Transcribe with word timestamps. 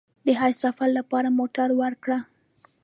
د 0.25 0.27
حج 0.39 0.53
سفر 0.63 0.89
لپاره 0.97 1.35
موټر 1.39 1.69
ورکړ. 1.81 2.09